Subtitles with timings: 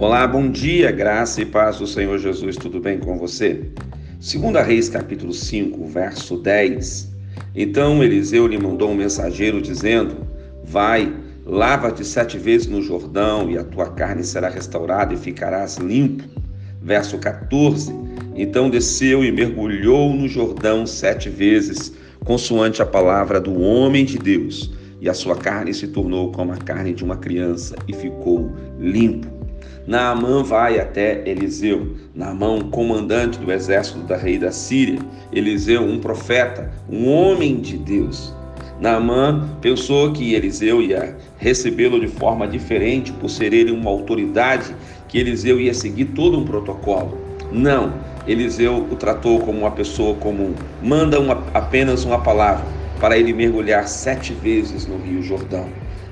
[0.00, 3.64] Olá, bom dia, graça e paz do Senhor Jesus, tudo bem com você?
[4.20, 7.12] Segunda Reis, capítulo 5, verso 10.
[7.52, 10.18] Então Eliseu lhe mandou um mensageiro dizendo:
[10.62, 11.12] Vai,
[11.44, 16.22] lava-te sete vezes no Jordão, e a tua carne será restaurada e ficarás limpo.
[16.80, 17.92] Verso 14.
[18.36, 21.92] Então desceu e mergulhou no Jordão sete vezes,
[22.24, 24.70] consoante a palavra do homem de Deus
[25.00, 29.37] e a sua carne se tornou como a carne de uma criança e ficou limpo.
[29.86, 34.98] Naamã vai até Eliseu, Naamã, comandante do exército da rei da Síria,
[35.32, 38.34] Eliseu, um profeta, um homem de Deus.
[38.80, 44.74] Naamã pensou que Eliseu ia recebê-lo de forma diferente por ser ele uma autoridade,
[45.08, 47.18] que Eliseu ia seguir todo um protocolo.
[47.50, 47.94] Não,
[48.26, 52.64] Eliseu o tratou como uma pessoa comum, manda uma, apenas uma palavra
[53.00, 55.66] para ele mergulhar sete vezes no Rio Jordão.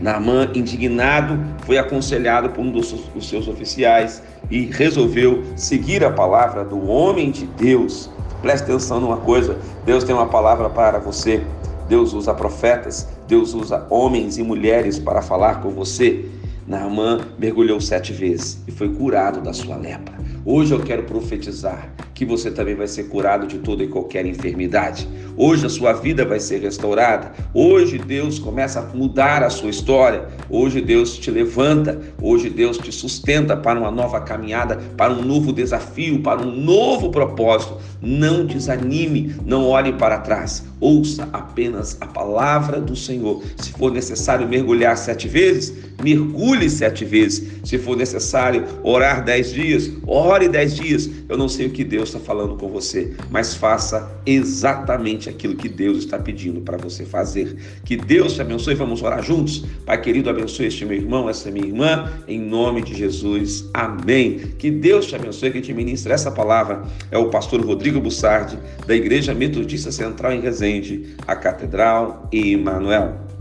[0.00, 6.88] Naamã, indignado, foi aconselhado por um dos, seus oficiais e resolveu seguir a palavra do
[6.88, 8.10] homem de Deus.
[8.40, 11.42] Preste atenção numa coisa: Deus tem uma palavra para você.
[11.88, 16.24] Deus usa profetas, Deus usa homens e mulheres para falar com você.
[16.66, 20.14] Naamã mergulhou sete vezes e foi curado da sua lepra.
[20.44, 25.08] Hoje eu quero profetizar que você também vai ser curado de toda e qualquer enfermidade.
[25.42, 27.32] Hoje a sua vida vai ser restaurada.
[27.54, 30.28] Hoje Deus começa a mudar a sua história.
[30.50, 31.98] Hoje Deus te levanta.
[32.20, 37.10] Hoje Deus te sustenta para uma nova caminhada, para um novo desafio, para um novo
[37.10, 37.78] propósito.
[38.02, 40.62] Não desanime, não olhe para trás.
[40.78, 43.42] Ouça apenas a palavra do Senhor.
[43.56, 47.60] Se for necessário mergulhar sete vezes, mergulhe sete vezes.
[47.64, 51.08] Se for necessário orar dez dias, ore dez dias.
[51.28, 55.68] Eu não sei o que Deus está falando com você, mas faça exatamente aquilo que
[55.68, 57.56] Deus está pedindo para você fazer.
[57.84, 58.74] Que Deus te abençoe.
[58.74, 59.64] Vamos orar juntos?
[59.86, 63.68] Pai querido, abençoe este meu irmão, essa minha irmã, em nome de Jesus.
[63.72, 64.38] Amém.
[64.58, 66.82] Que Deus te abençoe, que te ministre essa palavra.
[67.10, 73.39] É o pastor Rodrigo Bussardi, da Igreja Metodista Central em Resende, a Catedral Emanuel.